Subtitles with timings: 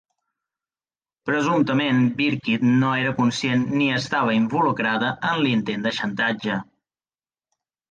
[1.29, 6.61] Presumptament, Birkitt no era conscient ni estava involucrada en l'intent de xantatge.